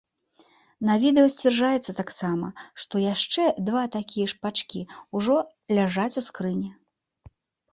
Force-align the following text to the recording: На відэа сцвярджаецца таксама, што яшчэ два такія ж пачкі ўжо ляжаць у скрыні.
На 0.89 0.93
відэа 1.03 1.25
сцвярджаецца 1.33 1.91
таксама, 1.99 2.47
што 2.85 3.01
яшчэ 3.03 3.43
два 3.67 3.83
такія 3.97 4.25
ж 4.33 4.41
пачкі 4.47 4.81
ўжо 5.19 5.37
ляжаць 5.81 6.13
у 6.23 6.25
скрыні. 6.31 6.71